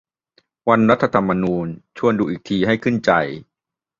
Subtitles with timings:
[0.69, 1.67] วันรัฐธรรมนูญ
[1.97, 3.11] ชวนดูอีกทีให้ขึ้นใจ